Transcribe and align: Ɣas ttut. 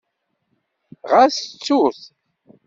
Ɣas 1.11 1.35
ttut. 1.45 2.01